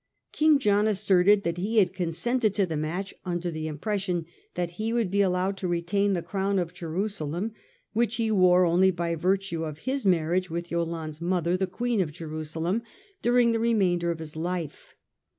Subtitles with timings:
[0.31, 4.91] King John asserted that he had consented to the match under the impression that he
[4.91, 7.51] would be allowed to retain the crown of Jerusalem,
[7.93, 12.11] which he wore only by virtue of his marriage with Yolande's mother, the Queen of
[12.11, 12.81] Jerusalem,
[13.21, 14.95] during the remainder of his life.